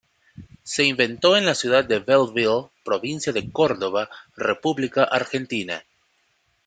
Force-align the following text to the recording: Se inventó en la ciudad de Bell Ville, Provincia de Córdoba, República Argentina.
Se 0.63 0.83
inventó 0.83 1.37
en 1.37 1.45
la 1.45 1.53
ciudad 1.53 1.83
de 1.85 1.99
Bell 1.99 2.29
Ville, 2.33 2.71
Provincia 2.83 3.31
de 3.33 3.51
Córdoba, 3.51 4.09
República 4.35 5.03
Argentina. 5.03 5.83